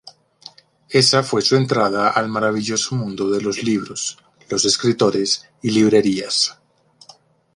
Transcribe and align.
Esa 0.89 1.21
fue 1.21 1.43
su 1.43 1.55
entrada 1.55 2.09
al 2.09 2.27
maravilloso 2.27 2.95
mundo 2.95 3.29
de 3.29 3.39
los 3.39 3.61
libros, 3.61 4.17
los 4.49 4.65
escritores 4.65 5.47
y 5.61 5.69
librerías. 5.69 6.59